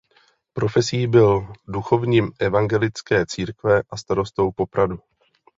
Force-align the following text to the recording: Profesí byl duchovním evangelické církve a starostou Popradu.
Profesí 0.53 1.07
byl 1.07 1.53
duchovním 1.67 2.31
evangelické 2.39 3.25
církve 3.25 3.81
a 3.89 3.97
starostou 3.97 4.51
Popradu. 4.51 4.99